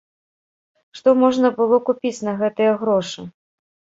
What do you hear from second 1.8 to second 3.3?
купіць на гэтыя грошы?